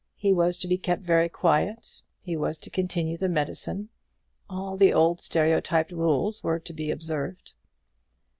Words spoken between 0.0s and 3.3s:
He was to be kept very quiet; he was to continue the